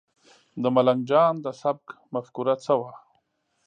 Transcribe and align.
د 0.61 0.63
ملنګ 0.75 1.01
جان 1.09 1.33
د 1.45 1.47
سبک 1.61 1.85
مفکوره 2.13 2.55
څه 2.63 2.73
وه؟ 2.79 2.91